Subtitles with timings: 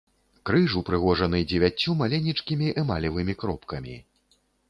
[0.49, 3.95] Крыж упрыгожаны дзевяццю маленечкімі эмалевымі кропкамі.